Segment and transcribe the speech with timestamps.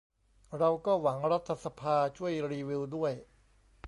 [0.57, 3.13] เราก็หวังรัฐสภาช่วยรีวิวด้วย